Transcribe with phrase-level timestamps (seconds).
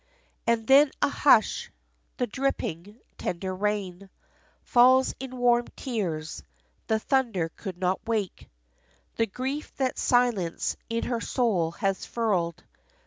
[0.47, 1.69] And then a hush
[2.17, 4.09] the dripping, tender rain
[4.63, 6.41] Falls in warm tears.
[6.87, 8.49] The thunder could not wake
[9.17, 12.63] The grief that silence in her soul has furled.